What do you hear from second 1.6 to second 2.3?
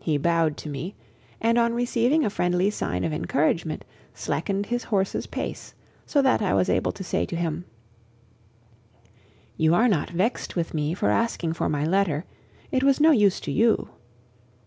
receiving a